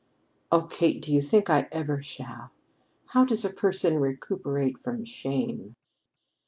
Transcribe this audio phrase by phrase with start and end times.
[0.51, 2.49] "Oh, Kate, do you think I ever shall?
[3.09, 5.75] How does a person recuperate from shame?"